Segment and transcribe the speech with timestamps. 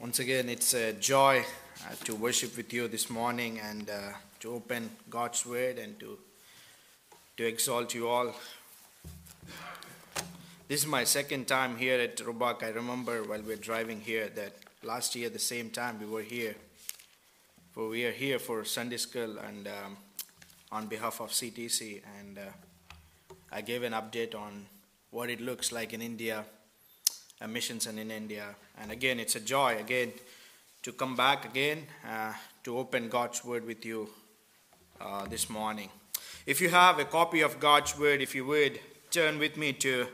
[0.00, 1.44] Once again, it's a joy
[1.86, 6.18] uh, to worship with you this morning and uh, to open God's Word and to,
[7.36, 8.34] to exalt you all.
[10.68, 12.62] This is my second time here at Rubak.
[12.62, 14.52] I remember while we were driving here that
[14.82, 16.54] last year, the same time, we were here.
[17.72, 19.96] For we are here for Sunday school and um,
[20.70, 22.42] on behalf of CTC, and uh,
[23.50, 24.66] I gave an update on
[25.10, 26.44] what it looks like in India,
[27.46, 28.56] missions and in India.
[28.80, 30.12] And again, it's a joy again
[30.82, 32.32] to come back again uh,
[32.64, 34.08] to open God's Word with you
[35.00, 35.90] uh, this morning.
[36.46, 40.06] If you have a copy of God's Word, if you would turn with me to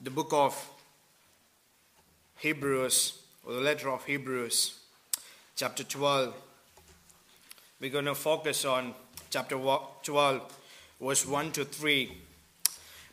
[0.00, 0.70] the book of
[2.38, 4.78] Hebrews, or the letter of Hebrews,
[5.56, 6.34] chapter 12.
[7.80, 8.94] We're going to focus on
[9.30, 10.58] chapter 12,
[11.00, 12.16] verse 1 to 3.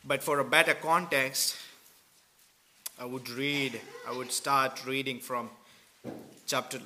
[0.04, 1.56] But for a better context,
[2.98, 3.78] I would read,
[4.08, 5.50] I would start reading from
[6.46, 6.78] chapter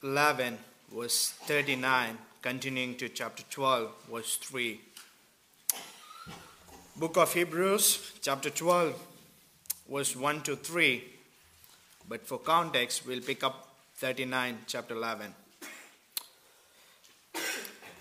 [0.00, 0.56] 11,
[0.94, 4.80] verse 39, continuing to chapter 12, verse 3.
[6.94, 8.94] Book of Hebrews, chapter 12,
[9.92, 11.04] verse 1 to 3.
[12.08, 15.34] But for context, we'll pick up 39, chapter 11.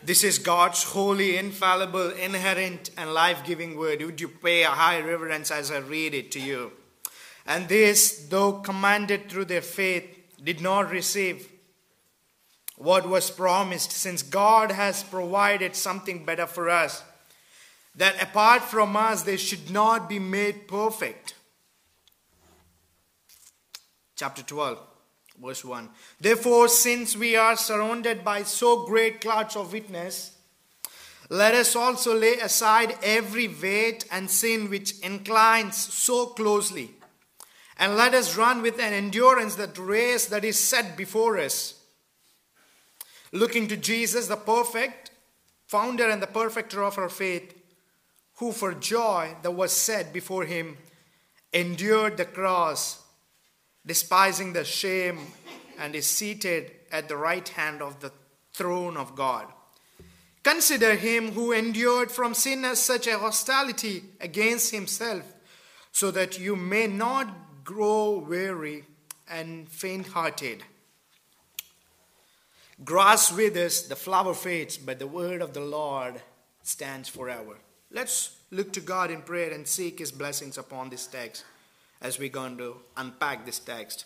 [0.03, 4.03] This is God's holy, infallible, inerrant, and life giving word.
[4.03, 6.71] Would you pay a high reverence as I read it to you?
[7.45, 10.05] And this, though commanded through their faith,
[10.43, 11.49] did not receive
[12.77, 17.03] what was promised, since God has provided something better for us,
[17.95, 21.35] that apart from us they should not be made perfect.
[24.15, 24.79] Chapter 12
[25.41, 25.89] verse 1.
[26.19, 30.31] Therefore, since we are surrounded by so great clouds of witness,
[31.29, 36.91] let us also lay aside every weight and sin which inclines so closely,
[37.77, 41.81] and let us run with an endurance that race that is set before us.
[43.31, 45.11] Looking to Jesus, the perfect
[45.67, 47.53] founder and the perfecter of our faith,
[48.37, 50.77] who for joy that was set before him
[51.53, 53.01] endured the cross
[53.85, 55.19] despising the shame,
[55.77, 58.11] and is seated at the right hand of the
[58.53, 59.45] throne of God.
[60.43, 65.23] Consider him who endured from sinners such a hostility against himself,
[65.91, 68.83] so that you may not grow weary
[69.29, 70.63] and faint hearted.
[72.83, 76.21] Grass withers, the flower fades, but the word of the Lord
[76.61, 77.57] stands forever.
[77.91, 81.43] Let's look to God in prayer and seek his blessings upon this text
[82.01, 84.05] as we're going to unpack this text.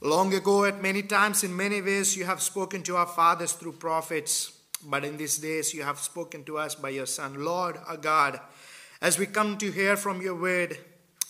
[0.00, 3.72] Long ago, at many times, in many ways, you have spoken to our fathers through
[3.72, 4.52] prophets,
[4.84, 7.44] but in these days, you have spoken to us by your Son.
[7.44, 8.38] Lord, our God,
[9.02, 10.78] as we come to hear from your word,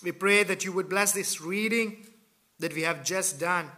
[0.03, 2.07] we pray that you would bless this reading
[2.59, 3.71] that we have just done,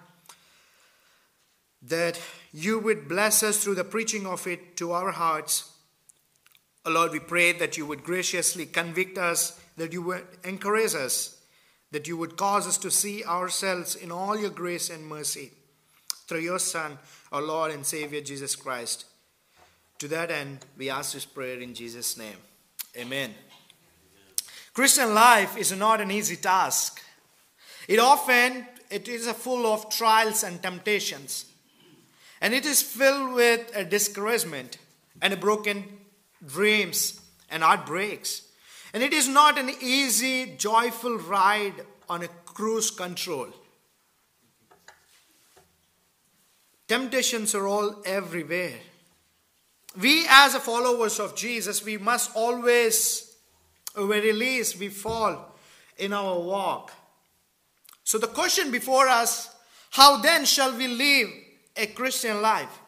[1.83, 2.21] that
[2.53, 5.71] you would bless us through the preaching of it to our hearts.
[6.85, 11.41] Oh Lord, we pray that you would graciously convict us, that you would encourage us
[11.91, 15.53] that you would cause us to see ourselves in all your grace and mercy
[16.27, 16.99] through your Son,
[17.33, 19.07] our Lord and Savior Jesus Christ.
[19.99, 22.37] To that end, we ask this prayer in Jesus' name.
[22.97, 23.35] Amen.
[24.73, 27.03] Christian life is not an easy task.
[27.89, 31.47] It often it is full of trials and temptations.
[32.41, 34.79] And it is filled with a discouragement
[35.21, 35.85] and a broken
[36.45, 37.21] dreams
[37.51, 38.43] and heartbreaks.
[38.93, 41.75] And it is not an easy, joyful ride
[42.09, 43.49] on a cruise control.
[46.89, 48.75] Temptations are all everywhere.
[50.01, 53.30] We, as followers of Jesus, we must always,
[53.97, 55.55] at very least, we fall
[55.99, 56.93] in our walk.
[58.05, 59.55] So the question before us,
[59.91, 61.28] how then shall we live
[61.77, 62.81] a Christian life?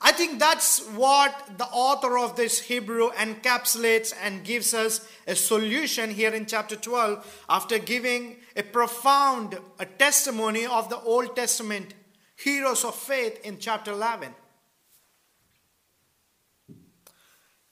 [0.00, 6.10] I think that's what the author of this Hebrew encapsulates and gives us a solution
[6.10, 11.94] here in chapter 12 after giving a profound a testimony of the Old Testament
[12.36, 14.34] heroes of faith in chapter 11.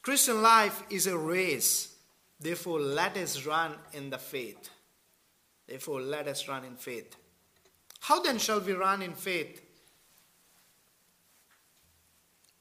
[0.00, 1.92] Christian life is a race.
[2.43, 4.71] Therefore, let us run in the faith.
[5.69, 7.15] Therefore, let us run in faith.
[8.00, 9.62] How then shall we run in faith?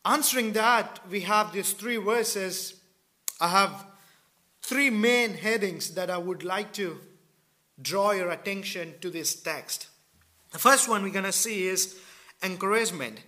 [0.06, 2.76] Answering that, we have these three verses.
[3.40, 3.86] I have
[4.62, 7.00] three main headings that I would like to
[7.82, 9.88] draw your attention to this text.
[10.52, 12.00] The first one we're going to see is
[12.44, 13.22] encouragement.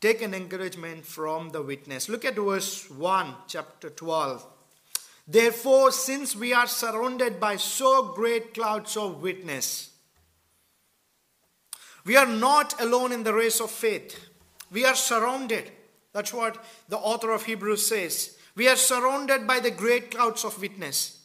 [0.00, 2.08] Take an encouragement from the witness.
[2.08, 4.46] Look at verse 1, chapter 12.
[5.26, 9.92] Therefore, since we are surrounded by so great clouds of witness,
[12.04, 14.28] We are not alone in the race of faith.
[14.70, 15.70] We are surrounded.
[16.12, 18.36] That's what the author of Hebrews says.
[18.56, 21.20] We are surrounded by the great clouds of witness.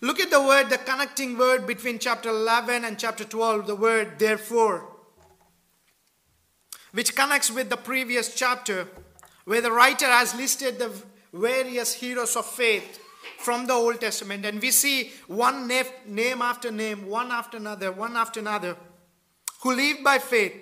[0.00, 4.18] Look at the word, the connecting word between chapter 11 and chapter 12, the word
[4.18, 4.88] therefore,
[6.92, 8.88] which connects with the previous chapter,
[9.44, 10.92] where the writer has listed the
[11.32, 13.00] various heroes of faith
[13.38, 14.44] from the Old Testament.
[14.44, 18.76] And we see one name after name, one after another, one after another,
[19.62, 20.54] who lived by faith.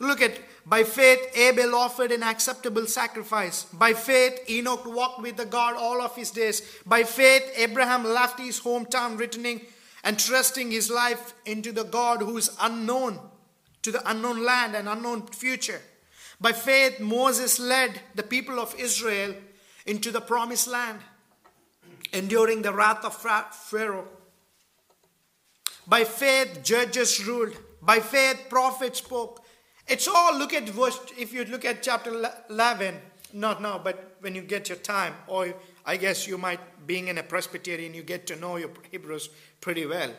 [0.00, 3.64] Look at by faith, Abel offered an acceptable sacrifice.
[3.64, 6.62] By faith, Enoch walked with the God all of his days.
[6.86, 9.60] By faith, Abraham left his hometown, returning
[10.02, 13.20] and trusting his life into the God who is unknown,
[13.82, 15.82] to the unknown land and unknown future.
[16.40, 19.34] By faith, Moses led the people of Israel
[19.86, 21.00] into the promised land,
[22.12, 24.08] enduring the wrath of Pharaoh.
[25.86, 27.56] By faith, judges ruled.
[27.82, 29.44] By faith, prophets spoke.
[29.86, 32.10] It's all, look at verse, if you look at chapter
[32.48, 32.94] 11,
[33.34, 35.52] not now, but when you get your time, or
[35.84, 39.28] I guess you might, being in a Presbyterian, you get to know your Hebrews
[39.60, 40.10] pretty well.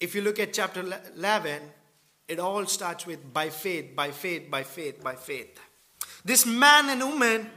[0.00, 0.80] If you look at chapter
[1.16, 1.62] 11,
[2.28, 5.60] it all starts with by faith, by faith, by faith, by faith.
[6.24, 7.50] This man and woman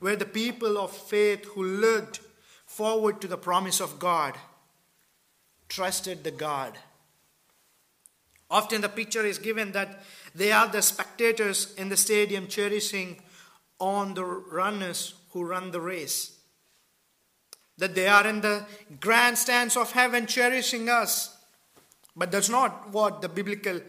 [0.00, 2.20] were the people of faith who looked
[2.66, 4.34] forward to the promise of God,
[5.68, 6.76] trusted the God
[8.50, 10.02] Often the picture is given that
[10.34, 13.20] they are the spectators in the stadium cherishing
[13.80, 16.38] on the runners who run the race.
[17.78, 18.64] That they are in the
[19.00, 21.36] grandstands of heaven cherishing us.
[22.14, 23.80] But that's not what the biblical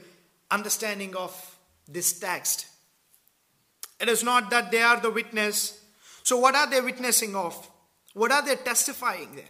[0.52, 1.58] understanding of
[1.88, 2.68] this text.
[4.00, 5.77] It is not that they are the witness.
[6.28, 7.56] So, what are they witnessing of?
[8.14, 9.46] What are they testifying then?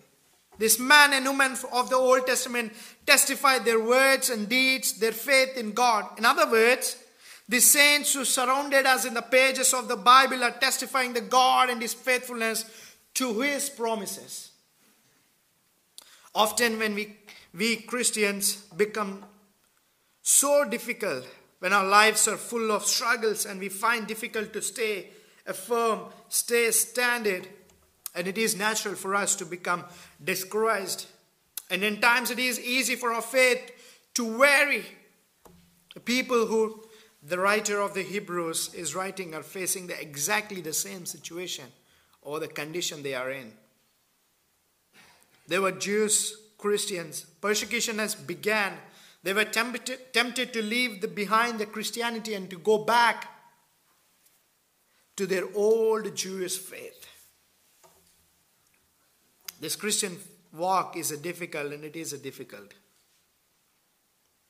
[0.60, 2.72] This man and woman of the Old Testament
[3.04, 6.06] testified their words and deeds, their faith in God.
[6.20, 6.98] In other words,
[7.50, 11.72] the saints who surrounded us in the pages of the Bible are testifying the God
[11.72, 12.64] and His faithfulness
[13.16, 14.52] to His promises.
[16.36, 17.18] Often, when we,
[17.58, 19.26] we Christians become
[20.22, 21.26] so difficult,
[21.58, 25.08] when our lives are full of struggles and we find difficult to stay
[25.54, 27.48] firm, stay standard,
[28.16, 29.86] and it is natural for us to become
[30.24, 31.06] discouraged.
[31.70, 33.72] And in times it is easy for our faith
[34.16, 34.86] to vary.
[35.94, 36.84] The people who
[37.24, 41.66] the writer of the Hebrews is writing are facing the, exactly the same situation
[42.22, 43.52] or the condition they are in.
[45.48, 47.26] They were Jews, Christians.
[47.42, 48.74] Persecution has began.
[49.24, 53.37] They were tempted, tempted to leave the, behind the Christianity and to go back
[55.18, 57.06] to their old Jewish faith.
[59.60, 60.18] This Christian
[60.54, 62.74] walk is a difficult and it is a difficult.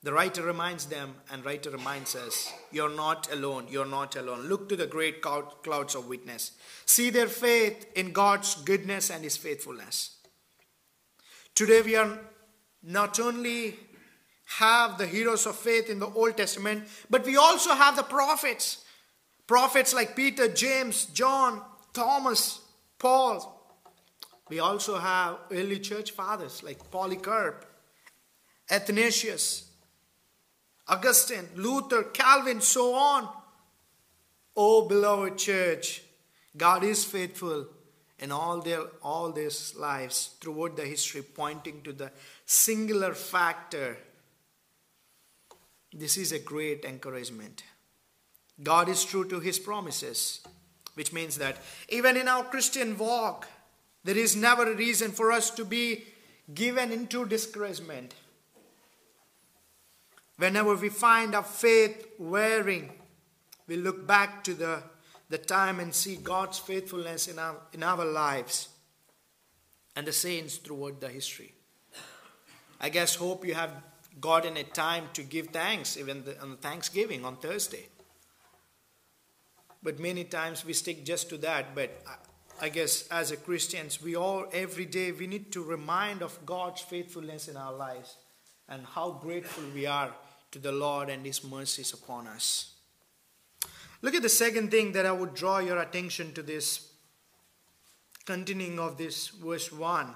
[0.03, 3.65] The writer reminds them, and writer reminds us, You're not alone.
[3.69, 4.47] You're not alone.
[4.47, 6.51] Look to the great clouds of witness.
[6.85, 10.17] See their faith in God's goodness and His faithfulness.
[11.55, 12.19] Today we are
[12.83, 13.75] not only
[14.59, 18.85] have the heroes of faith in the Old Testament, but we also have the prophets.
[19.47, 21.61] Prophets like Peter, James, John,
[21.93, 22.59] Thomas,
[22.99, 23.53] Paul,
[24.49, 27.65] we also have early church fathers like Polycarp,
[28.69, 29.71] Athanasius,
[30.87, 33.27] Augustine, Luther, Calvin, so on.
[34.55, 36.01] Oh, beloved church,
[36.55, 37.67] God is faithful
[38.19, 42.11] in all their all their lives throughout the history, pointing to the
[42.45, 43.97] singular factor.
[45.93, 47.63] This is a great encouragement.
[48.61, 50.41] God is true to his promises,
[50.95, 51.57] which means that
[51.89, 53.47] even in our Christian walk,
[54.03, 56.05] there is never a reason for us to be
[56.53, 58.13] given into discouragement.
[60.37, 62.91] Whenever we find our faith wearing,
[63.67, 64.81] we look back to the,
[65.29, 68.69] the time and see God's faithfulness in our, in our lives
[69.95, 71.53] and the saints throughout the history.
[72.79, 73.71] I guess hope you have
[74.21, 77.87] gotten a time to give thanks, even the, on Thanksgiving on Thursday.
[79.87, 81.73] But many times we stick just to that.
[81.73, 82.03] But
[82.59, 86.81] I guess as a Christians, we all every day we need to remind of God's
[86.81, 88.17] faithfulness in our lives
[88.67, 90.13] and how grateful we are
[90.51, 92.73] to the Lord and His mercies upon us.
[94.01, 96.91] Look at the second thing that I would draw your attention to this
[98.25, 100.13] continuing of this verse 1.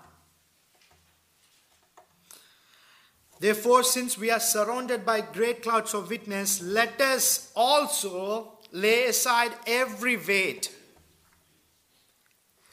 [3.40, 9.52] Therefore, since we are surrounded by great clouds of witness, let us also lay aside
[9.68, 10.70] every weight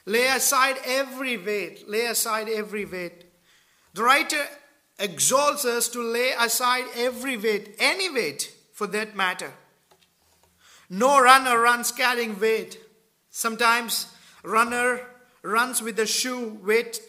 [0.09, 1.87] Lay aside every weight.
[1.87, 3.25] Lay aside every weight.
[3.93, 4.43] The writer
[4.97, 9.53] exalts us to lay aside every weight, any weight for that matter.
[10.89, 12.79] No runner runs carrying weight.
[13.29, 14.07] Sometimes
[14.41, 15.05] runner
[15.43, 16.99] runs with a shoe weight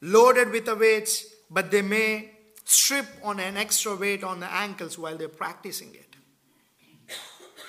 [0.00, 2.30] loaded with the weights, but they may
[2.64, 6.13] strip on an extra weight on the ankles while they're practicing it.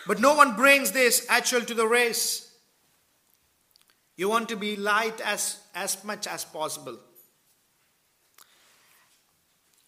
[0.07, 2.51] But no one brings this actual to the race.
[4.17, 7.00] You want to be light as, as much as possible.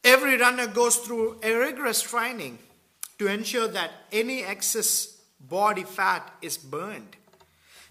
[0.04, 2.60] Every runner goes through a rigorous training
[3.20, 7.16] to ensure that any excess body fat is burned.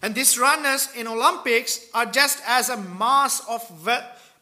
[0.02, 3.62] And these runners in Olympics are just as a mass of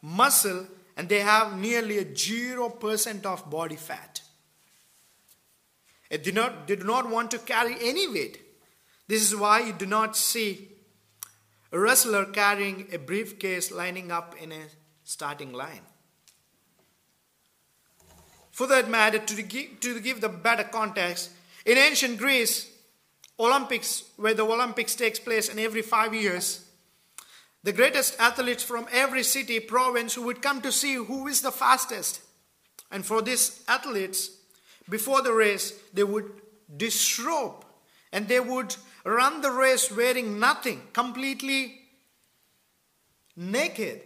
[0.03, 4.21] muscle and they have nearly a 0% of body fat.
[6.15, 8.41] They do, not, do not want to carry any weight.
[9.09, 10.69] This is why you do not see
[11.73, 14.67] a wrestler carrying a briefcase lining up in a
[15.03, 15.81] starting line.
[18.53, 21.31] For that matter, to give, to give the better context,
[21.67, 22.71] in ancient Greece,
[23.41, 26.65] Olympics, where the Olympics takes place in every five years,
[27.65, 31.51] the greatest athletes from every city, province, who would come to see who is the
[31.51, 32.21] fastest.
[32.93, 34.31] And for these athletes,
[34.89, 36.31] before the race, they would
[36.77, 37.65] disrobe
[38.13, 38.75] and they would
[39.05, 41.81] run the race wearing nothing, completely
[43.37, 44.03] naked.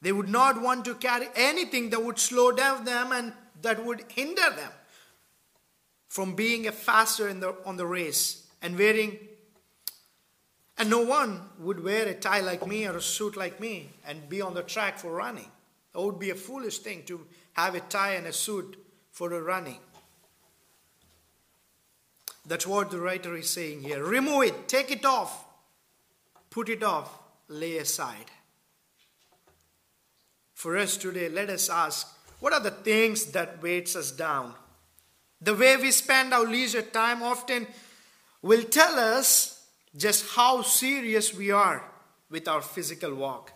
[0.00, 4.04] They would not want to carry anything that would slow down them and that would
[4.08, 4.70] hinder them
[6.08, 9.18] from being a faster in the, on the race and wearing.
[10.76, 14.28] And no one would wear a tie like me or a suit like me and
[14.28, 15.50] be on the track for running.
[15.94, 18.76] It would be a foolish thing to have a tie and a suit
[19.10, 19.78] for a running.
[22.46, 24.04] That's what the writer is saying here.
[24.04, 25.46] Remove it, take it off,
[26.50, 27.18] put it off,
[27.48, 28.30] lay aside.
[30.52, 32.08] For us today, let us ask
[32.40, 34.54] what are the things that weights us down?
[35.40, 37.66] The way we spend our leisure time often
[38.42, 41.82] will tell us just how serious we are
[42.28, 43.53] with our physical walk.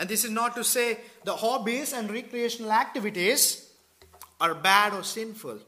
[0.00, 3.70] And this is not to say the hobbies and recreational activities
[4.40, 5.58] are bad or sinful.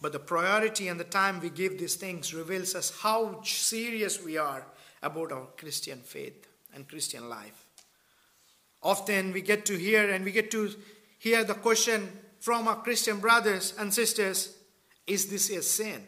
[0.00, 4.38] But the priority and the time we give these things reveals us how serious we
[4.38, 4.64] are
[5.02, 7.66] about our Christian faith and Christian life.
[8.82, 10.70] Often we get to hear and we get to
[11.18, 12.10] hear the question
[12.40, 14.56] from our Christian brothers and sisters
[15.06, 16.02] is this a sin?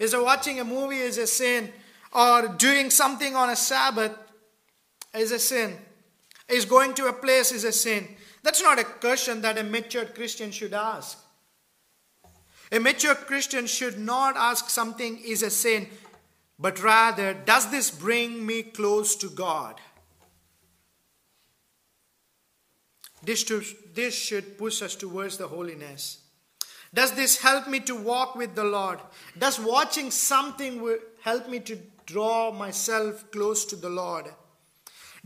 [0.00, 1.72] Is watching a movie is a sin?
[2.12, 4.16] Or doing something on a Sabbath
[5.14, 5.76] is a sin?
[6.48, 8.08] Is going to a place is a sin?
[8.42, 11.18] That's not a question that a mature Christian should ask.
[12.70, 15.88] A mature Christian should not ask something is a sin,
[16.58, 19.80] but rather, does this bring me close to God?
[23.22, 23.62] This, to,
[23.94, 26.22] this should push us towards the holiness.
[26.94, 29.00] Does this help me to walk with the Lord?
[29.38, 34.26] Does watching something help me to draw myself close to the Lord?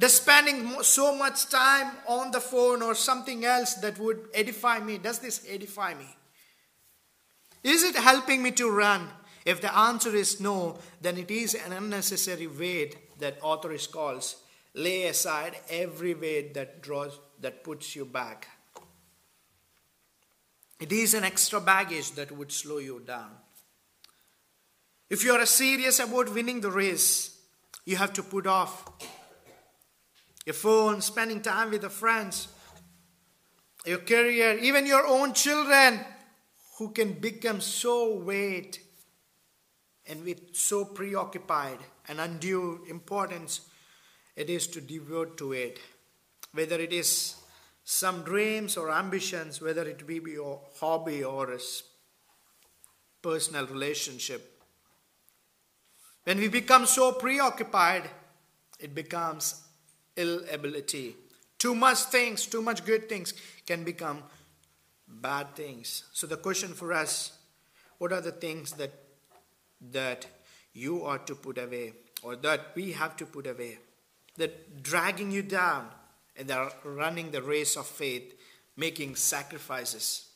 [0.02, 4.98] Does spending so much time on the phone or something else that would edify me,
[4.98, 6.08] does this edify me?
[7.62, 9.08] Is it helping me to run?
[9.46, 14.42] If the answer is no, then it is an unnecessary weight that author calls.
[14.74, 18.48] Lay aside every weight that draws that puts you back.
[20.80, 23.30] It is an extra baggage that would slow you down.
[25.08, 27.38] If you are serious about winning the race,
[27.84, 28.90] you have to put off
[30.46, 32.48] your phone, spending time with your friends,
[33.86, 36.00] your career, even your own children
[36.78, 38.80] who can become so weight
[40.06, 43.62] and with so preoccupied and undue importance
[44.34, 45.78] it is to devote to it
[46.52, 47.36] whether it is
[47.84, 51.58] some dreams or ambitions, whether it be your hobby or a
[53.22, 54.62] personal relationship.
[56.24, 58.08] When we become so preoccupied,
[58.78, 59.62] it becomes
[60.16, 61.16] ill ability.
[61.58, 63.34] Too much things, too much good things
[63.66, 64.22] can become
[65.06, 66.04] bad things.
[66.12, 67.38] So the question for us,
[67.98, 68.92] what are the things that
[69.90, 70.26] that
[70.72, 71.92] you are to put away
[72.22, 73.78] or that we have to put away
[74.36, 75.88] that dragging you down
[76.36, 78.34] and they're running the race of faith,
[78.76, 80.28] making sacrifices,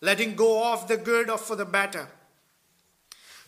[0.00, 2.08] letting go of the good or for the better.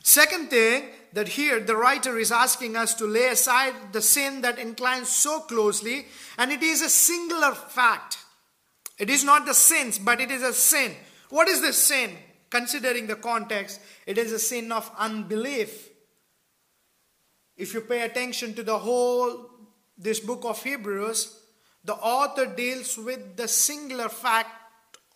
[0.04, 4.58] Second thing that here the writer is asking us to lay aside the sin that
[4.58, 6.06] inclines so closely,
[6.37, 8.18] and it is a singular fact.
[8.99, 10.94] It is not the sins, but it is a sin.
[11.30, 12.18] What is this sin?
[12.50, 15.88] Considering the context, it is a sin of unbelief.
[17.56, 19.49] If you pay attention to the whole
[19.96, 21.34] this book of Hebrews,
[21.82, 24.50] the author deals with the singular fact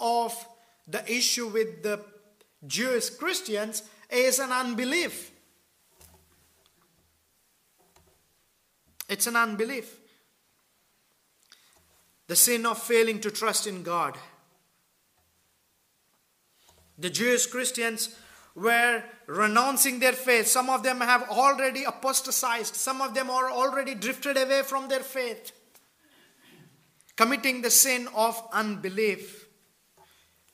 [0.01, 0.35] of
[0.87, 2.01] the issue with the
[2.67, 5.31] Jewish Christians is an unbelief.
[9.09, 9.99] It's an unbelief.
[12.27, 14.17] The sin of failing to trust in God.
[16.99, 18.15] The Jewish Christians
[18.55, 20.47] were renouncing their faith.
[20.49, 22.75] Some of them have already apostatized.
[22.75, 25.53] Some of them are already drifted away from their faith,
[27.17, 29.47] committing the sin of unbelief.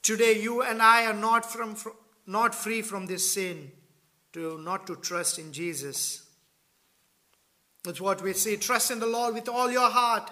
[0.03, 1.77] Today, you and I are not, from,
[2.27, 3.71] not free from this sin,
[4.33, 6.27] to not to trust in Jesus.
[7.85, 8.57] That's what we say.
[8.57, 10.31] Trust in the Lord with all your heart.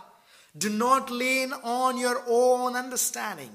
[0.56, 3.50] Do not lean on your own understanding.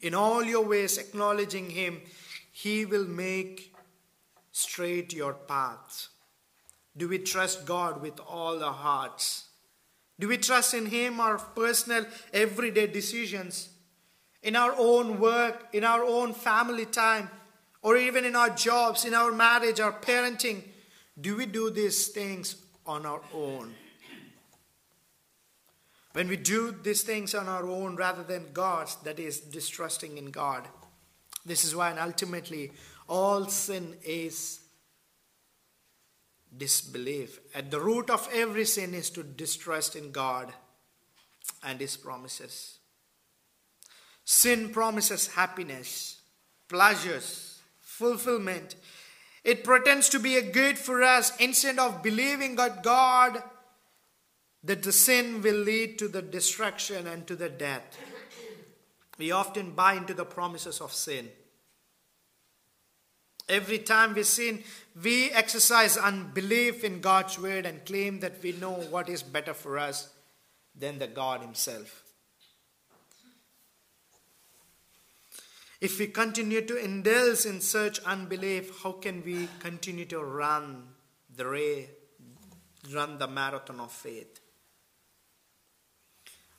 [0.00, 2.00] In all your ways, acknowledging Him,
[2.52, 3.74] He will make
[4.52, 6.08] straight your paths.
[6.96, 9.48] Do we trust God with all our hearts?
[10.18, 13.68] Do we trust in Him our personal, everyday decisions?
[14.44, 17.30] In our own work, in our own family time,
[17.82, 20.62] or even in our jobs, in our marriage, our parenting?
[21.20, 23.74] Do we do these things on our own?
[26.12, 30.30] When we do these things on our own rather than God's, that is distrusting in
[30.30, 30.68] God.
[31.44, 32.70] This is why, and ultimately,
[33.08, 34.60] all sin is
[36.56, 37.40] disbelief.
[37.54, 40.52] At the root of every sin is to distrust in God
[41.62, 42.78] and His promises.
[44.24, 46.20] Sin promises happiness,
[46.68, 48.76] pleasures, fulfillment.
[49.44, 53.42] It pretends to be a good for us instead of believing that God
[54.64, 57.98] that the sin will lead to the destruction and to the death.
[59.18, 61.28] We often buy into the promises of sin.
[63.46, 64.64] Every time we sin,
[65.00, 69.78] we exercise unbelief in God's word and claim that we know what is better for
[69.78, 70.08] us
[70.74, 72.03] than the God Himself.
[75.84, 80.88] If we continue to indulge in such unbelief, how can we continue to run
[81.36, 81.88] the race,
[82.90, 84.40] run the marathon of faith?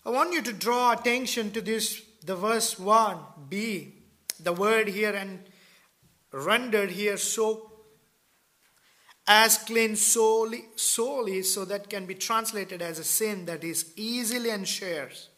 [0.06, 3.94] I want you to draw attention to this, the verse 1b,
[4.44, 5.40] the word here and
[6.32, 7.72] rendered here so
[9.26, 14.52] as clean solely, solely so that can be translated as a sin that is easily
[14.52, 15.30] enshares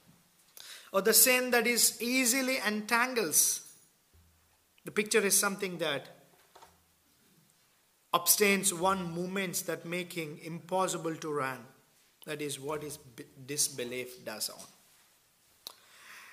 [0.91, 3.63] or the sin that is easily entangles
[4.87, 6.07] the picture is something that
[8.13, 11.59] abstains one movements that making impossible to run
[12.25, 12.97] that is what is
[13.45, 14.63] disbelief does on.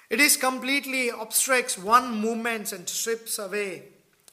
[0.09, 3.89] It is completely obstructs one movement and strips away.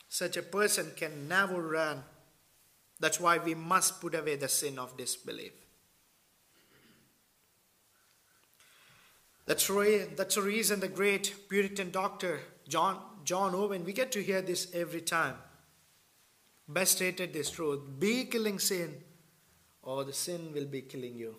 [0.07, 2.03] Such a person can never run.
[2.99, 5.53] That's why we must put away the sin of disbelief.
[9.47, 12.99] That's, right, that's the reason the great Puritan doctor John,
[13.32, 15.36] John Owen, we get to hear this every time.
[16.67, 18.94] Best stated this truth be killing sin,
[19.84, 21.38] or the sin will be killing you.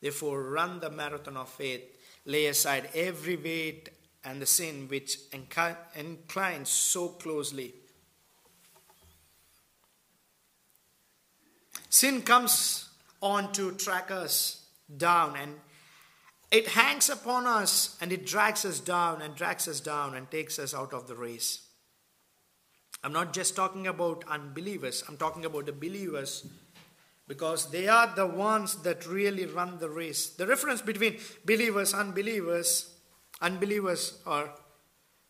[0.00, 1.82] Therefore, run the marathon of faith,
[2.24, 3.88] lay aside every weight
[4.22, 7.74] and the sin which inclines so closely.
[11.90, 15.56] Sin comes on to track us down and
[16.52, 20.58] it hangs upon us and it drags us down and drags us down and takes
[20.58, 21.66] us out of the race.
[23.02, 26.46] I'm not just talking about unbelievers, I'm talking about the believers
[27.26, 30.28] because they are the ones that really run the race.
[30.28, 32.94] The difference between believers unbelievers,
[33.40, 34.50] unbelievers are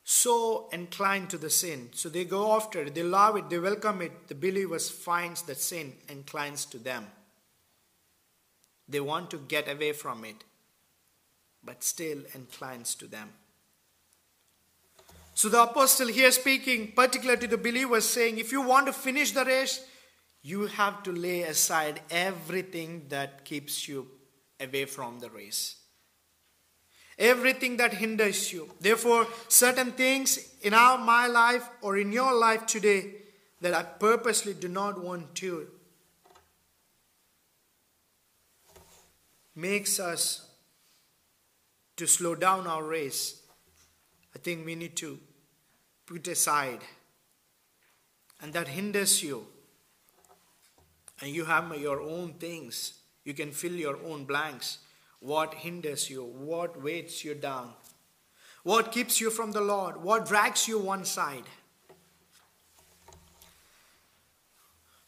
[0.05, 1.91] so inclined to the sin.
[1.93, 4.27] So they go after it, they love it, they welcome it.
[4.27, 7.07] The believers finds that sin inclines to them.
[8.89, 10.43] They want to get away from it,
[11.65, 13.31] but still inclines to them.
[15.35, 19.33] So the apostle here speaking particularly to the believers saying, if you want to finish
[19.33, 19.85] the race,
[20.43, 24.09] you have to lay aside everything that keeps you
[24.61, 25.77] away from the race.
[27.19, 28.71] Everything that hinders you.
[28.81, 33.15] Therefore, certain things in our my life or in your life today
[33.61, 35.69] that I purposely do not want to
[39.55, 40.49] makes us
[42.03, 43.43] to slow down our race.
[44.35, 45.21] I think we need to
[46.05, 46.81] put aside.
[48.41, 49.47] And that hinders you
[51.21, 52.95] and you have your own things.
[53.23, 54.79] You can fill your own blanks.
[55.21, 56.25] What hinders you?
[56.25, 57.73] What weights you down?
[58.65, 60.03] What keeps you from the Lord?
[60.03, 61.45] What drags you one side?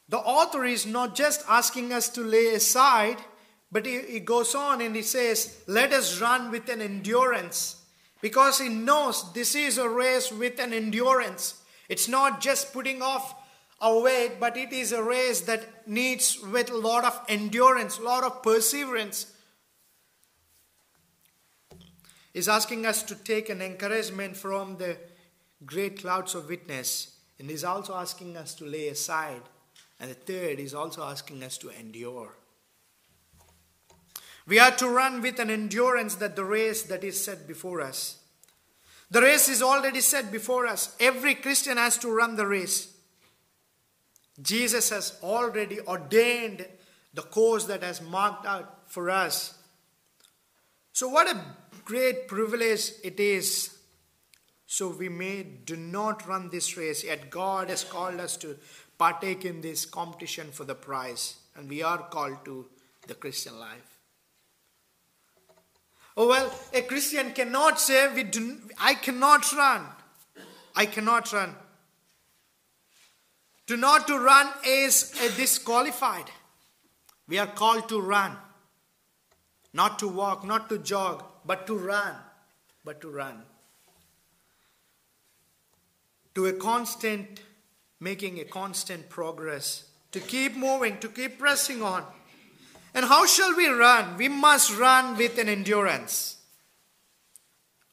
[0.09, 3.17] The author is not just asking us to lay aside,
[3.75, 7.83] But he, he goes on and he says, Let us run with an endurance.
[8.21, 11.61] Because he knows this is a race with an endurance.
[11.89, 13.35] It's not just putting off
[13.81, 18.03] our weight, but it is a race that needs with a lot of endurance, a
[18.03, 19.33] lot of perseverance.
[22.33, 24.97] He's asking us to take an encouragement from the
[25.67, 29.43] great clouds of witness, and he's also asking us to lay aside.
[29.99, 32.37] And the third is also asking us to endure.
[34.47, 38.19] We are to run with an endurance that the race that is set before us.
[39.11, 40.95] The race is already set before us.
[41.01, 42.93] Every Christian has to run the race.
[44.43, 46.67] Jesus has already ordained
[47.15, 49.57] the course that has marked out for us.
[50.93, 51.41] So, what a
[51.85, 53.79] great privilege it is.
[54.67, 58.57] So, we may do not run this race, yet God has called us to
[58.99, 62.67] partake in this competition for the prize, and we are called to
[63.07, 63.94] the Christian life.
[66.17, 69.85] Oh, well, a Christian cannot say, we do, I cannot run.
[70.77, 71.55] I cannot run.
[73.67, 76.31] To not to run is disqualified.
[77.27, 78.37] We are called to run.
[79.73, 82.15] Not to walk, not to jog, but to run.
[82.85, 83.43] But to run.
[86.35, 87.41] To a constant,
[87.99, 89.85] making a constant progress.
[90.13, 92.05] To keep moving, to keep pressing on.
[92.95, 94.17] And how shall we run?
[94.17, 96.37] We must run with an endurance.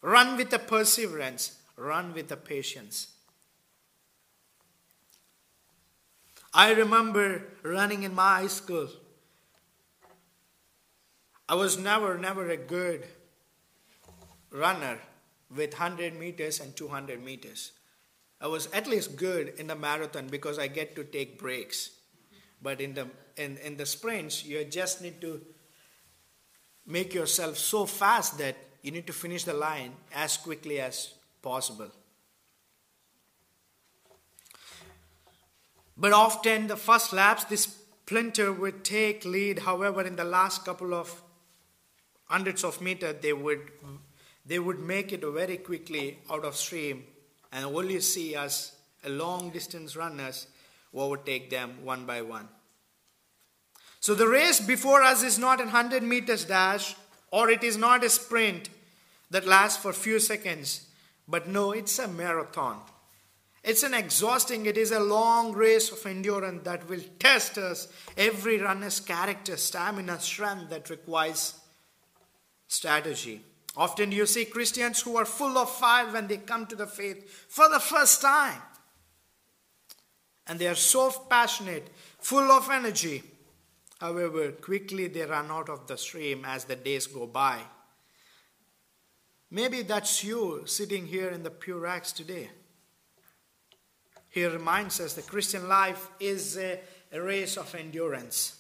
[0.01, 1.57] Run with a perseverance.
[1.75, 3.07] Run with a patience.
[6.53, 8.89] I remember running in my high school.
[11.49, 13.05] I was never, never a good
[14.51, 14.99] runner
[15.55, 17.71] with 100 meters and 200 meters.
[18.39, 21.91] I was at least good in the marathon because I get to take breaks.
[22.62, 25.41] But in the, in, in the sprints, you just need to
[26.86, 31.89] make yourself so fast that you need to finish the line as quickly as possible.
[35.97, 37.78] But often, the first laps, this
[38.12, 39.60] sprinter would take lead.
[39.60, 41.21] However, in the last couple of
[42.26, 43.71] hundreds of meters, they would
[44.45, 47.06] they would make it very quickly out of stream,
[47.52, 50.47] and only see us, a long distance runners,
[50.93, 52.47] overtake them one by one.
[53.99, 56.95] So the race before us is not a 100 meters dash,
[57.32, 58.69] or it is not a sprint
[59.30, 60.88] that lasts for few seconds,
[61.27, 62.80] but no, it's a marathon.
[63.63, 68.58] It's an exhausting, it is a long race of endurance that will test us, every
[68.58, 71.60] runner's character, stamina, strength that requires
[72.67, 73.43] strategy.
[73.77, 77.30] Often you see Christians who are full of fire when they come to the faith
[77.47, 78.62] for the first time.
[80.51, 81.87] And they are so passionate,
[82.19, 83.23] full of energy.
[84.01, 87.61] However, quickly they run out of the stream as the days go by.
[89.49, 92.49] Maybe that's you sitting here in the Pure Acts today.
[94.27, 96.81] He reminds us the Christian life is a,
[97.13, 98.59] a race of endurance.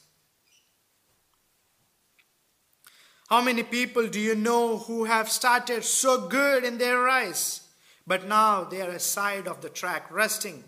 [3.29, 7.67] How many people do you know who have started so good in their race,
[8.07, 10.63] but now they are aside of the track, resting?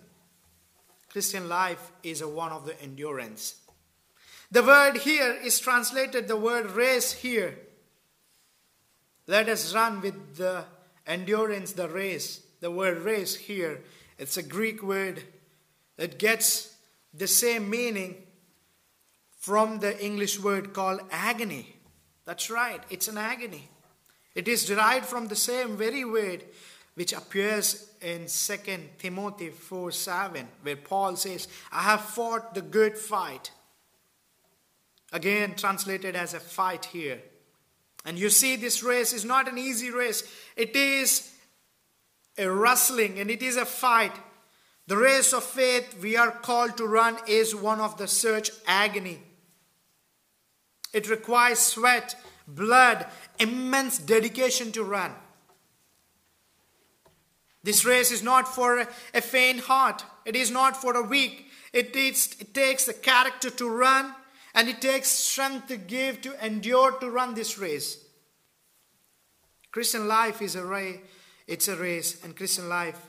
[1.13, 3.61] Christian life is a one of the endurance.
[4.49, 7.55] The word here is translated the word race here.
[9.27, 10.65] Let us run with the
[11.05, 12.41] endurance, the race.
[12.61, 13.83] The word race here
[14.17, 15.21] it's a Greek word
[15.97, 16.75] that gets
[17.13, 18.15] the same meaning
[19.37, 21.75] from the English word called agony.
[22.25, 23.69] That's right, it's an agony.
[24.33, 26.43] It is derived from the same very word
[26.95, 28.57] which appears in 2
[28.99, 33.51] Timothy 4 7, where Paul says, I have fought the good fight.
[35.11, 37.21] Again, translated as a fight here.
[38.05, 40.23] And you see, this race is not an easy race,
[40.55, 41.33] it is
[42.37, 44.13] a wrestling and it is a fight.
[44.87, 49.21] The race of faith we are called to run is one of the search agony.
[50.91, 52.15] It requires sweat,
[52.47, 53.05] blood,
[53.39, 55.13] immense dedication to run.
[57.63, 60.03] This race is not for a faint heart.
[60.25, 61.47] It is not for a weak.
[61.71, 64.13] It, is, it takes the character to run
[64.53, 67.97] and it takes strength to give to endure to run this race.
[69.71, 70.99] Christian life is a race
[71.47, 72.99] it's a race, and Christian life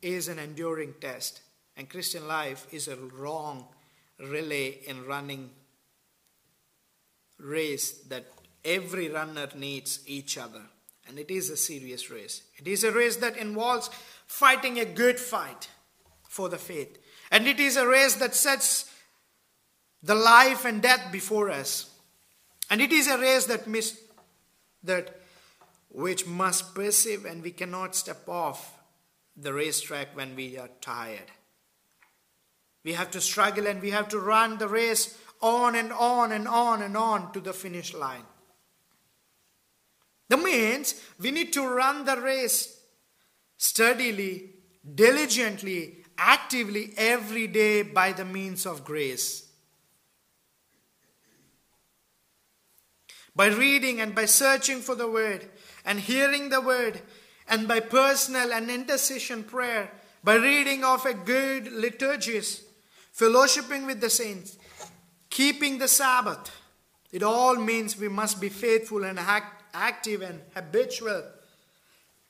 [0.00, 1.40] is an enduring test.
[1.76, 3.66] And Christian life is a long
[4.18, 5.50] relay in running
[7.38, 8.26] race that
[8.64, 10.62] every runner needs each other.
[11.10, 12.42] And it is a serious race.
[12.56, 13.90] It is a race that involves
[14.28, 15.68] fighting a good fight
[16.28, 16.98] for the faith.
[17.32, 18.88] And it is a race that sets
[20.04, 21.90] the life and death before us.
[22.70, 24.00] And it is a race that miss
[24.84, 25.20] that
[25.88, 28.78] which must perceive and we cannot step off
[29.36, 31.32] the racetrack when we are tired.
[32.84, 36.46] We have to struggle and we have to run the race on and on and
[36.46, 38.22] on and on to the finish line.
[40.30, 42.80] That means we need to run the race
[43.56, 44.50] steadily,
[44.94, 49.48] diligently, actively every day by the means of grace.
[53.34, 55.48] By reading and by searching for the word
[55.84, 57.00] and hearing the word
[57.48, 59.90] and by personal and intercession prayer,
[60.22, 62.62] by reading of a good liturgies,
[63.12, 64.58] fellowshipping with the saints,
[65.28, 66.52] keeping the Sabbath.
[67.10, 71.22] It all means we must be faithful and act, active and habitual.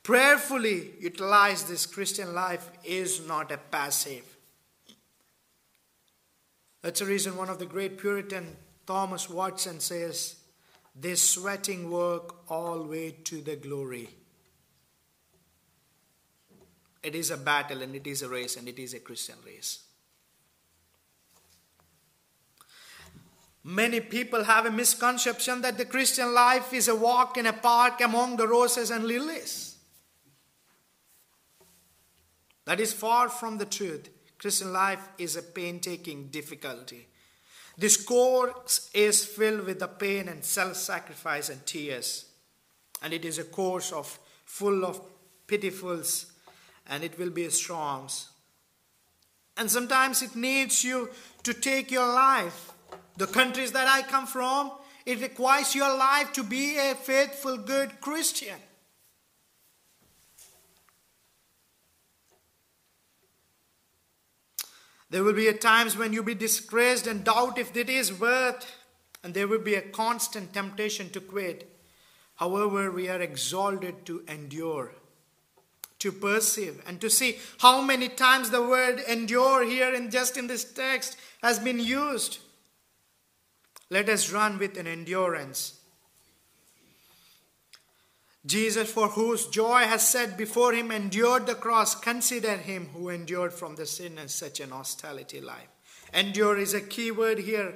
[0.03, 4.25] Prayerfully utilize this Christian life is not a passive.
[6.81, 8.55] That's the reason one of the great Puritan,
[8.87, 10.37] Thomas Watson, says,
[10.95, 14.09] This sweating work all way to the glory.
[17.03, 19.79] It is a battle and it is a race and it is a Christian race.
[23.63, 28.01] Many people have a misconception that the Christian life is a walk in a park
[28.01, 29.75] among the roses and lilies.
[32.65, 34.09] That is far from the truth.
[34.39, 37.07] Christian life is a painstaking difficulty.
[37.77, 42.25] This course is filled with the pain and self sacrifice and tears.
[43.03, 45.01] And it is a course of full of
[45.47, 46.31] pitifuls
[46.87, 48.29] and it will be storms.
[49.57, 51.09] And sometimes it needs you
[51.43, 52.71] to take your life
[53.17, 54.71] the countries that I come from,
[55.05, 58.57] it requires your life to be a faithful, good Christian.
[65.09, 68.65] There will be times when you'll be disgraced and doubt if it is worth,
[69.23, 71.69] and there will be a constant temptation to quit.
[72.35, 74.93] However, we are exalted to endure,
[75.99, 80.47] to perceive, and to see how many times the word endure here in just in
[80.47, 82.39] this text has been used.
[83.91, 85.77] Let us run with an endurance.
[88.45, 91.93] Jesus, for whose joy has set before him, endured the cross.
[91.93, 95.67] Consider him who endured from the sin and such an hostility life.
[96.13, 97.73] Endure is a key word here.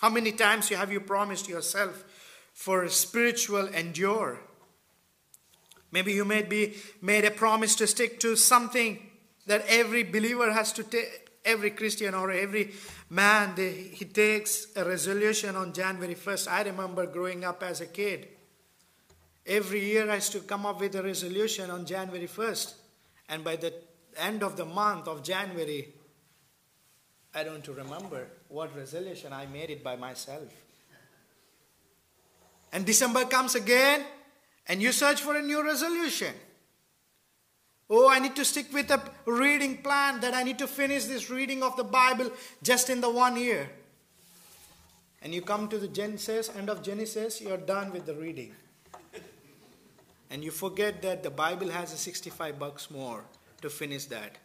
[0.00, 2.02] How many times have you promised yourself
[2.54, 4.40] for spiritual endure?
[5.92, 9.10] Maybe you may be made a promise to stick to something
[9.46, 12.72] that every believer has to take every Christian or every
[13.10, 16.48] man, they, he takes a resolution on January 1st.
[16.48, 18.28] I remember growing up as a kid.
[19.46, 22.74] Every year I used to come up with a resolution on January 1st.
[23.30, 23.72] And by the
[24.16, 25.88] end of the month of January,
[27.34, 30.48] I don't remember what resolution I made it by myself.
[32.72, 34.04] And December comes again,
[34.66, 36.34] and you search for a new resolution.
[37.90, 41.30] Oh, I need to stick with a reading plan that I need to finish this
[41.30, 42.30] reading of the Bible
[42.62, 43.70] just in the one year.
[45.22, 48.54] And you come to the Genesis, end of Genesis, you're done with the reading.
[50.30, 53.24] And you forget that the Bible has a 65 bucks more
[53.62, 54.36] to finish that.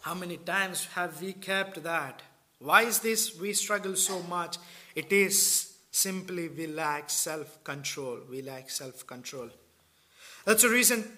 [0.00, 2.22] How many times have we kept that?
[2.58, 4.56] Why is this we struggle so much?
[4.94, 5.65] It is
[5.96, 8.18] Simply, we lack self control.
[8.30, 9.48] We lack self control.
[10.44, 11.10] That's the reason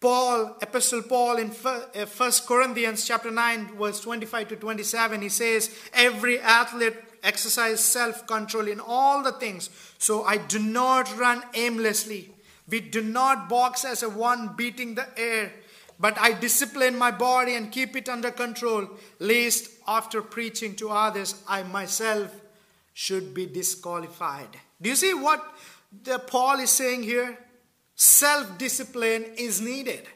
[0.00, 5.70] Paul, Epistle Paul in 1 uh, Corinthians chapter 9, verse 25 to 27, he says,
[5.94, 9.70] Every athlete exercise self control in all the things.
[9.98, 12.30] So I do not run aimlessly.
[12.68, 15.52] We do not box as a one beating the air,
[16.00, 21.36] but I discipline my body and keep it under control, lest after preaching to others,
[21.46, 22.32] I myself
[22.98, 24.48] should be disqualified.
[24.80, 25.44] Do you see what
[26.02, 27.38] the Paul is saying here?
[27.94, 30.06] Self discipline is needed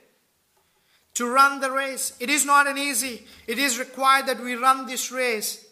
[1.12, 2.14] to run the race.
[2.18, 5.66] It is not an easy, it is required that we run this race.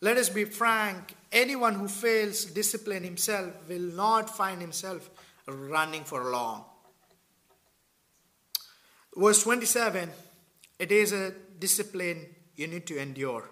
[0.00, 5.10] Let us be frank anyone who fails discipline himself will not find himself
[5.48, 6.64] running for long.
[9.16, 10.08] Verse 27
[10.78, 13.50] it is a discipline you need to endure.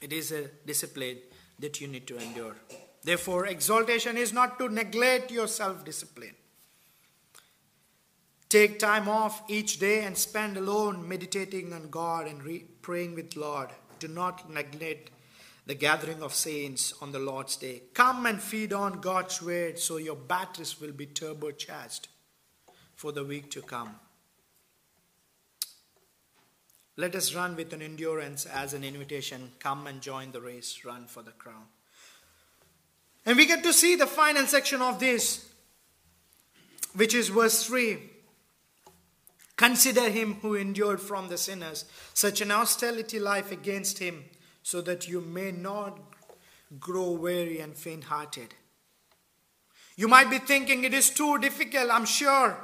[0.00, 1.18] It is a discipline
[1.58, 2.56] that you need to endure.
[3.02, 6.34] Therefore, exaltation is not to neglect your self discipline.
[8.48, 13.36] Take time off each day and spend alone meditating on God and re- praying with
[13.36, 13.68] Lord.
[13.98, 15.10] Do not neglect
[15.66, 17.82] the gathering of saints on the Lord's day.
[17.92, 22.06] Come and feed on God's word so your batteries will be turbocharged
[22.94, 23.96] for the week to come.
[26.98, 29.52] Let us run with an endurance as an invitation.
[29.60, 31.66] Come and join the race, run for the crown.
[33.24, 35.48] And we get to see the final section of this,
[36.96, 37.98] which is verse 3.
[39.54, 41.84] Consider him who endured from the sinners
[42.14, 44.24] such an hostility life against him,
[44.64, 46.00] so that you may not
[46.80, 48.54] grow weary and faint hearted.
[49.94, 52.58] You might be thinking it is too difficult, I'm sure.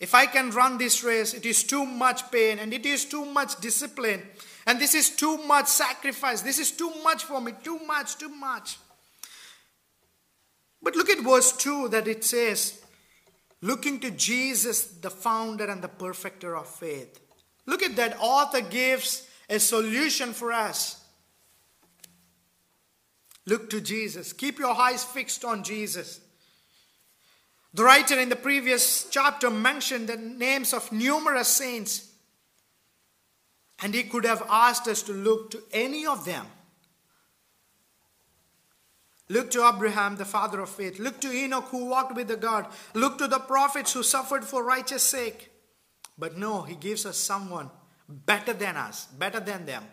[0.00, 3.26] If I can run this race, it is too much pain and it is too
[3.26, 4.22] much discipline.
[4.66, 6.40] And this is too much sacrifice.
[6.40, 7.52] This is too much for me.
[7.62, 8.78] Too much, too much.
[10.82, 12.82] But look at verse 2 that it says,
[13.60, 17.20] looking to Jesus, the founder and the perfecter of faith.
[17.66, 18.16] Look at that.
[18.18, 21.04] Author gives a solution for us.
[23.46, 24.32] Look to Jesus.
[24.32, 26.20] Keep your eyes fixed on Jesus.
[27.72, 32.10] The writer in the previous chapter mentioned the names of numerous saints,
[33.82, 36.46] and he could have asked us to look to any of them.
[39.28, 40.98] Look to Abraham, the father of faith.
[40.98, 42.66] Look to Enoch, who walked with the God.
[42.94, 45.52] Look to the prophets who suffered for righteous sake.
[46.18, 47.70] But no, he gives us someone
[48.08, 49.84] better than us, better than them.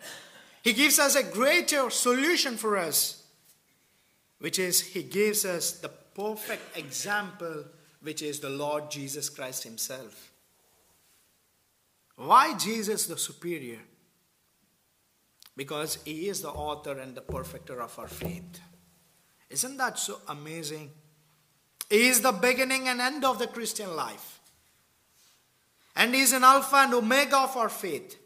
[0.62, 3.22] He gives us a greater solution for us,
[4.40, 7.64] which is he gives us the perfect example,
[8.02, 10.32] which is the Lord Jesus Christ Himself.
[12.16, 13.78] Why Jesus the superior?
[15.56, 18.60] Because He is the author and the perfecter of our faith.
[19.48, 20.90] Isn't that so amazing?
[21.88, 24.40] He is the beginning and end of the Christian life.
[25.94, 28.18] And He is an Alpha and Omega of our faith.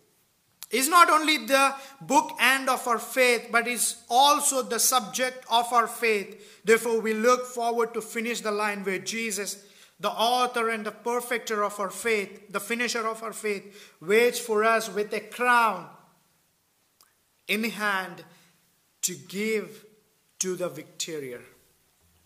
[0.72, 5.70] Is not only the book end of our faith, but is also the subject of
[5.70, 6.62] our faith.
[6.64, 9.64] Therefore, we look forward to finish the line where Jesus,
[10.00, 14.64] the author and the perfecter of our faith, the finisher of our faith, waits for
[14.64, 15.88] us with a crown
[17.48, 18.24] in hand
[19.02, 19.84] to give
[20.38, 21.42] to the victorier.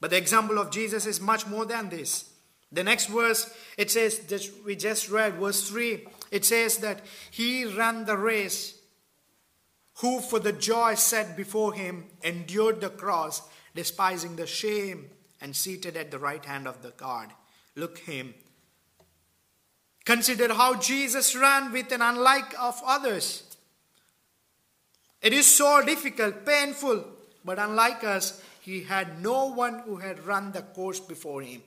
[0.00, 2.30] But the example of Jesus is much more than this.
[2.70, 6.06] The next verse, it says, that we just read, verse 3,
[6.36, 8.78] it says that he ran the race,
[10.00, 13.40] who for the joy set before him endured the cross,
[13.74, 15.08] despising the shame,
[15.40, 17.32] and seated at the right hand of the God.
[17.74, 18.34] Look him.
[20.04, 23.56] Consider how Jesus ran with an unlike of others.
[25.22, 27.02] It is so difficult, painful,
[27.44, 31.62] but unlike us, he had no one who had run the course before him.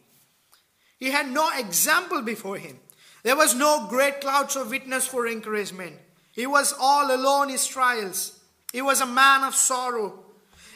[0.99, 2.79] He had no example before him.
[3.23, 5.97] There was no great clouds of witness for encouragement.
[6.31, 8.39] He was all alone in his trials.
[8.71, 10.25] He was a man of sorrow.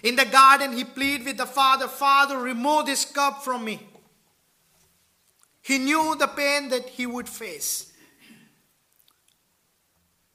[0.02, 3.88] In the garden, he pleaded with the Father, Father, remove this cup from me.
[5.62, 7.94] He knew the pain that he would face.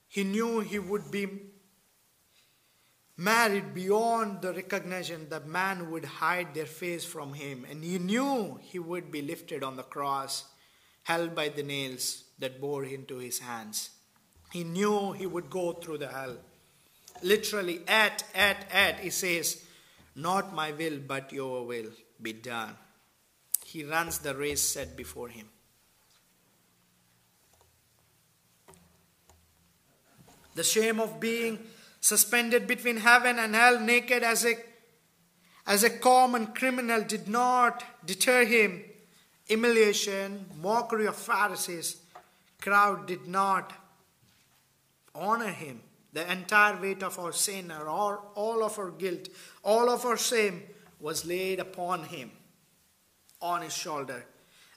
[0.09, 1.29] He knew he would be
[3.19, 7.67] married beyond the recognition that man would hide their face from him.
[7.69, 10.45] And he knew he would be lifted on the cross,
[11.09, 13.91] held by the nails that bore into his hands.
[14.53, 16.37] He knew he would go through the hell.
[17.23, 19.65] Literally, at, at, at, he says,
[20.15, 21.91] Not my will, but your will
[22.21, 22.77] be done.
[23.65, 25.49] He runs the race set before him.
[30.57, 31.59] The shame of being
[32.01, 34.57] suspended between heaven and hell, naked as a,
[35.67, 38.85] as a common criminal, did not deter him.
[39.49, 41.97] Humiliation, mockery of Pharisees,
[42.61, 43.73] crowd did not
[45.15, 45.81] honor him.
[46.13, 49.29] The entire weight of our sin, or all, all of our guilt,
[49.63, 50.63] all of our shame
[51.01, 52.31] was laid upon him,
[53.43, 54.25] on his shoulder.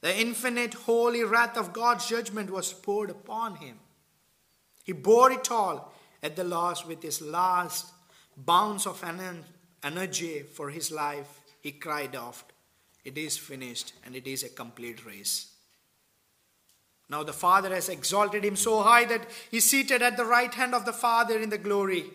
[0.02, 3.78] The infinite, holy wrath of God's judgment was poured upon him.
[4.84, 7.92] He bore it all at the last with his last
[8.38, 9.04] bounce of
[9.84, 12.51] energy for his life, he cried out,
[13.04, 15.52] It is finished, and it is a complete race.
[17.10, 20.54] Now the Father has exalted him so high that he is seated at the right
[20.54, 22.06] hand of the Father in the glory.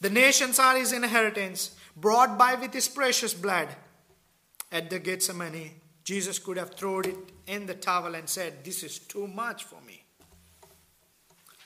[0.00, 3.68] The nations are his inheritance, brought by with his precious blood.
[4.70, 5.72] At the Gethsemane,
[6.04, 9.80] Jesus could have thrown it in the towel and said, This is too much for
[9.86, 10.04] me.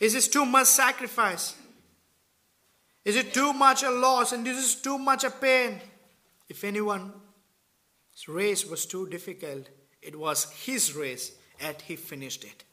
[0.01, 1.55] Is this is too much sacrifice.
[3.05, 5.81] Is it too much a loss and this is too much a pain?
[6.49, 6.65] If
[8.29, 9.69] race was too difficult,
[10.03, 12.65] it was his race and he finished it.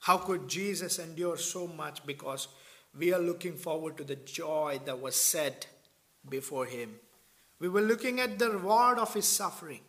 [0.00, 2.04] How could Jesus endure so much?
[2.06, 2.48] Because
[2.98, 5.66] we are looking forward to the joy that was set
[6.28, 6.96] before him.
[7.58, 9.80] We were looking at the reward of his suffering.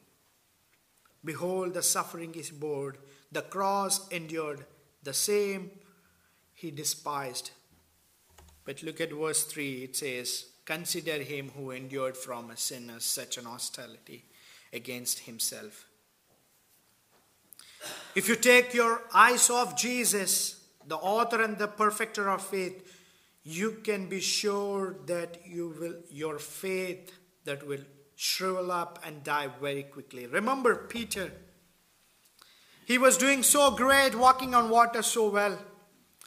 [1.23, 2.95] Behold, the suffering is borne,
[3.31, 4.65] the cross endured,
[5.03, 5.71] the same
[6.53, 7.51] he despised.
[8.65, 13.37] But look at verse 3 it says, Consider him who endured from a sinner such
[13.37, 14.23] an hostility
[14.71, 15.85] against himself.
[18.15, 22.89] If you take your eyes off Jesus, the author and the perfecter of faith,
[23.43, 27.11] you can be sure that you will your faith
[27.43, 27.83] that will
[28.15, 30.25] shrivel up and die very quickly.
[30.25, 31.33] Remember Peter.
[32.85, 35.59] He was doing so great, walking on water so well.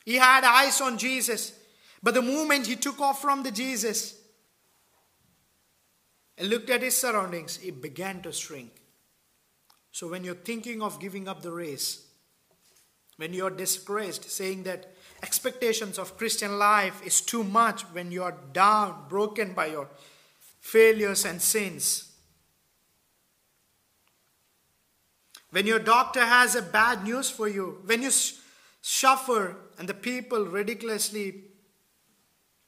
[0.04, 1.58] He had eyes on Jesus.
[2.02, 4.20] But the moment he took off from the Jesus
[6.36, 8.72] and looked at his surroundings, he began to shrink.
[9.92, 12.04] So when you're thinking of giving up the race,
[13.16, 19.04] when you're disgraced, saying that expectations of Christian life is too much, when you're down,
[19.08, 19.88] broken by your
[20.60, 22.10] failures and sins,
[25.50, 28.10] when your doctor has a bad news for you, when you
[28.82, 31.44] suffer and the people ridiculously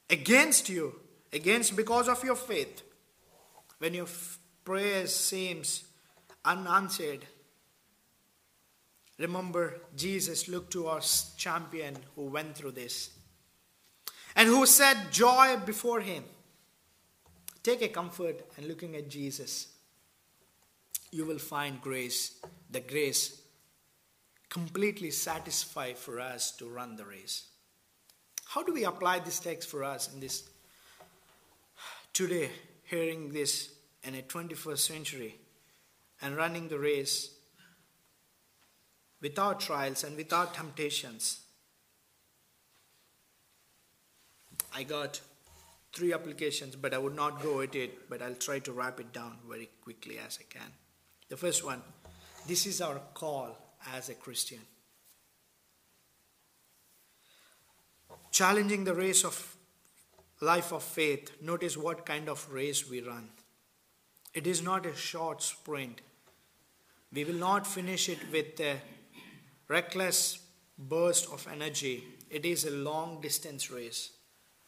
[0.08, 0.94] against you,
[1.32, 2.82] against because of your faith,
[3.78, 4.06] when your
[4.64, 5.84] prayers seems
[6.44, 7.24] unanswered,
[9.18, 11.00] remember Jesus looked to our
[11.36, 13.10] champion who went through this
[14.34, 16.24] and who set joy before him.
[17.62, 19.68] Take a comfort and looking at Jesus,
[21.10, 22.38] you will find grace,
[22.70, 23.40] the grace
[24.48, 27.46] completely satisfied for us to run the race.
[28.46, 30.48] How do we apply this text for us in this
[32.12, 32.50] today,
[32.86, 33.70] hearing this
[34.02, 35.36] in a 21st century
[36.22, 37.30] and running the race
[39.20, 41.40] without trials and without temptations?
[44.74, 45.20] I got
[45.92, 49.12] three applications, but I would not go at it, but I'll try to wrap it
[49.12, 50.70] down very quickly as I can.
[51.28, 51.82] The first one
[52.46, 53.56] this is our call
[53.92, 54.60] as a Christian.
[58.30, 59.55] Challenging the race of
[60.40, 63.28] life of faith, notice what kind of race we run.
[64.34, 66.02] It is not a short sprint.
[67.12, 68.76] We will not finish it with a
[69.68, 70.40] reckless
[70.78, 72.04] burst of energy.
[72.28, 74.10] It is a long distance race.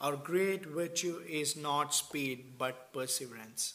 [0.01, 3.75] Our great virtue is not speed but perseverance.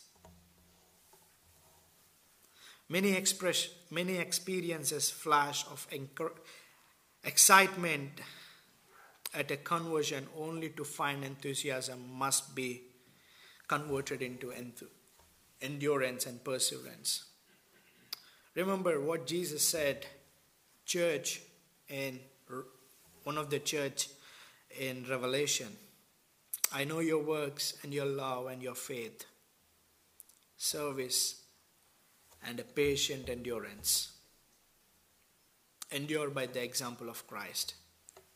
[2.89, 5.87] Many, express, many experiences flash of
[7.23, 8.21] excitement
[9.33, 12.81] at a conversion only to find enthusiasm must be
[13.67, 14.53] converted into
[15.61, 17.25] endurance and perseverance.
[18.55, 20.05] Remember what Jesus said,
[20.85, 21.41] church,
[21.89, 22.19] in
[23.23, 24.09] one of the church
[24.79, 25.67] in Revelation.
[26.71, 29.25] I know your works and your love and your faith,
[30.57, 31.41] service,
[32.45, 34.11] and a patient endurance.
[35.91, 37.75] Endure by the example of Christ.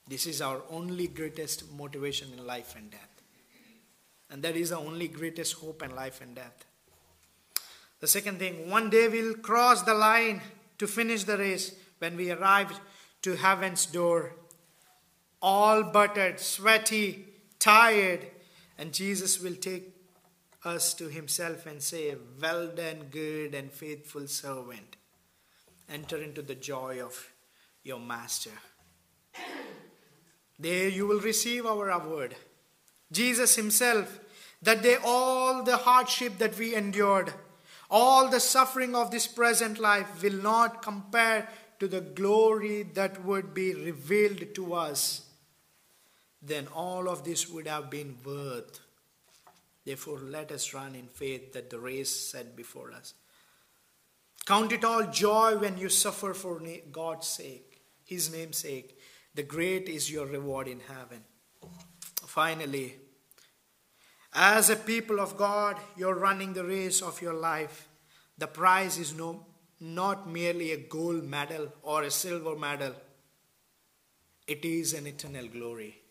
[0.08, 3.22] This is our only greatest motivation in life and death.
[4.30, 6.66] And that is the only greatest hope in life and death.
[8.00, 10.42] The second thing, one day we'll cross the line
[10.78, 12.80] to finish the race when we arrive
[13.24, 14.36] to heaven's door,
[15.42, 17.26] all buttered, sweaty,
[17.60, 18.28] tired,
[18.78, 19.96] and Jesus will take
[20.64, 24.98] us to himself and say, Well done, good and faithful servant.
[25.90, 27.32] Enter into the joy of
[27.84, 28.52] your master.
[30.60, 32.36] There you will receive our award.
[33.12, 34.20] Jesus Himself,
[34.62, 37.34] that day all the hardship that we endured,
[37.90, 41.48] all the suffering of this present life will not compare
[41.80, 45.30] to the glory that would be revealed to us.
[46.42, 48.80] Then all of this would have been worth.
[49.86, 53.14] Therefore, let us run in faith that the race set before us.
[54.46, 58.97] Count it all joy when you suffer for God's sake, His name's sake
[59.38, 61.24] the great is your reward in heaven.
[62.26, 62.96] Finally,
[64.34, 67.88] as a people of God, you're running the race of your life.
[68.40, 69.46] The prize is no,
[69.80, 72.96] not merely a gold medal or a silver medal,
[74.48, 76.02] it is an eternal glory.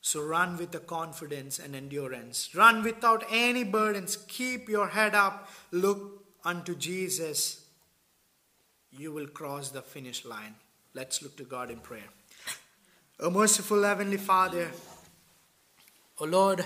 [0.00, 2.52] So run with the confidence and endurance.
[2.52, 4.16] Run without any burdens.
[4.16, 5.48] Keep your head up.
[5.70, 7.64] Look unto Jesus.
[8.90, 10.56] You will cross the finish line.
[10.96, 12.08] Let's look to God in prayer.
[13.18, 14.70] O merciful Heavenly Father,
[16.20, 16.64] O Lord,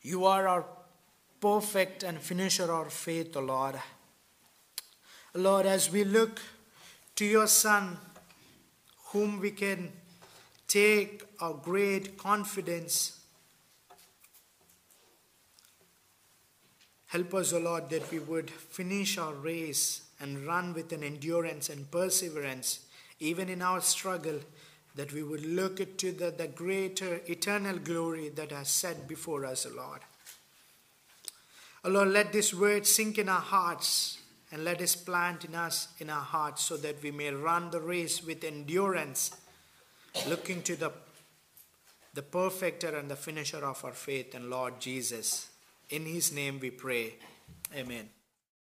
[0.00, 0.64] you are our
[1.40, 3.80] perfect and finisher of faith, O Lord.
[5.34, 6.40] Lord, as we look
[7.16, 7.96] to your Son,
[9.06, 9.90] whom we can
[10.68, 13.18] take our great confidence,
[17.06, 21.68] help us, O Lord, that we would finish our race and run with an endurance
[21.68, 22.80] and perseverance
[23.20, 24.40] even in our struggle,
[24.94, 29.66] that we would look to the, the greater eternal glory that has set before us,
[29.66, 30.00] O Lord.
[31.84, 34.18] O Lord, let this word sink in our hearts
[34.52, 37.80] and let us plant in us in our hearts so that we may run the
[37.80, 39.32] race with endurance,
[40.28, 40.92] looking to the,
[42.14, 45.48] the perfecter and the finisher of our faith and Lord Jesus.
[45.90, 47.16] In his name we pray.
[47.74, 48.08] Amen.